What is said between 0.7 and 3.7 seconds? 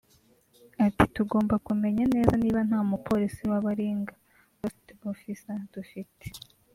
Ati “Tugomba kumenya neza niba nta mupolisi wa